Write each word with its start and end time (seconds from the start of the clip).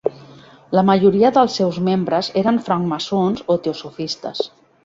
La 0.77 0.83
majoria 0.89 1.31
dels 1.35 1.59
seus 1.61 1.77
membres 1.91 2.31
eren 2.43 2.59
francmaçons 2.71 3.47
o 3.57 3.63
teosofistes. 3.67 4.47